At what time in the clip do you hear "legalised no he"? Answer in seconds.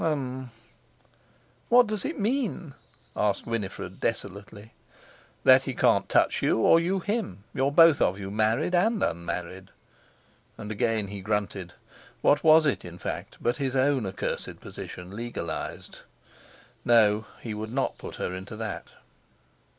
15.15-17.53